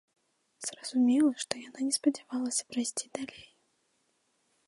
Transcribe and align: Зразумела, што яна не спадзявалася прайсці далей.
Зразумела, 0.67 1.31
што 1.43 1.53
яна 1.67 1.79
не 1.89 1.93
спадзявалася 1.99 2.67
прайсці 2.73 3.05
далей. 3.21 3.45